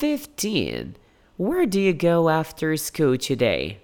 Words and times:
15. 0.00 0.96
Where 1.36 1.66
do 1.66 1.78
you 1.78 1.92
go 1.92 2.30
after 2.30 2.74
school 2.78 3.18
today? 3.18 3.78